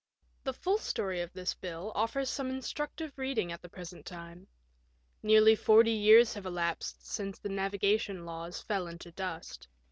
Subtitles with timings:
[0.43, 4.47] The full story of this bill offers some instructive reading at the present time.
[5.21, 9.67] Nearly forty years have elapsed since the navigation laws fell into dust.